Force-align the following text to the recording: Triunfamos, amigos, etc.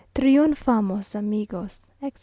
Triunfamos, 0.15 1.15
amigos, 1.15 1.91
etc. 2.01 2.19